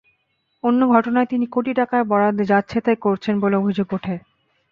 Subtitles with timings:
[0.63, 4.15] অন্য ঘটনায় তিনি কোটি টাকার বরাদ্দে যাচ্ছেতাই করেছেন বলে অভিযোগ ওঠে।